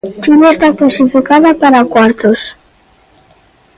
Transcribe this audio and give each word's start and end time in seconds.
Chile 0.21 0.47
está 0.53 0.67
clasificada 0.79 1.49
para 1.61 1.87
cuartos. 1.93 2.39